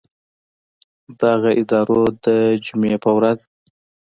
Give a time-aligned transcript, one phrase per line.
[1.21, 2.25] دغه ادارو د
[2.65, 3.39] جمعې په ورځ